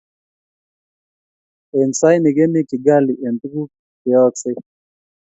eng 1.79 1.93
saini 1.99 2.29
kemi 2.37 2.61
Kigali 2.69 3.13
eng 3.25 3.37
tukuk 3.41 3.69
che 3.99 4.07
yooksei 4.13 4.57